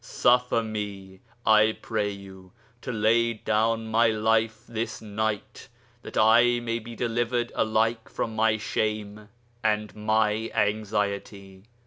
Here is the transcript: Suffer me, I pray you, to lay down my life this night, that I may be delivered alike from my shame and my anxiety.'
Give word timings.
Suffer 0.03 0.63
me, 0.63 1.19
I 1.45 1.77
pray 1.79 2.09
you, 2.09 2.53
to 2.81 2.91
lay 2.91 3.33
down 3.35 3.85
my 3.85 4.07
life 4.07 4.65
this 4.67 4.99
night, 4.99 5.67
that 6.01 6.17
I 6.17 6.59
may 6.59 6.79
be 6.79 6.95
delivered 6.95 7.51
alike 7.53 8.09
from 8.09 8.35
my 8.35 8.57
shame 8.57 9.29
and 9.63 9.95
my 9.95 10.49
anxiety.' 10.55 11.65